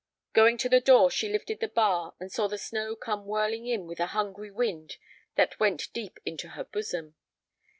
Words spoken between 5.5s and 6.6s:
went deep into